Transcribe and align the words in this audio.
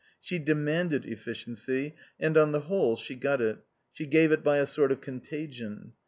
She 0.19 0.39
demanded 0.39 1.05
efficiency, 1.05 1.93
and, 2.19 2.35
on 2.35 2.53
the 2.53 2.61
whole, 2.61 2.95
she 2.95 3.13
got 3.13 3.39
it; 3.39 3.59
she 3.93 4.07
gave 4.07 4.31
it 4.31 4.43
by 4.43 4.57
a 4.57 4.65
sort 4.65 4.91
of 4.91 4.99
contagion. 4.99 5.93